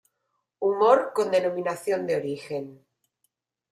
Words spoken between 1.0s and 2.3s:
con Denominación de